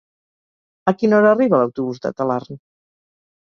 [0.91, 2.59] A quina hora arriba l'autobús de Talarn?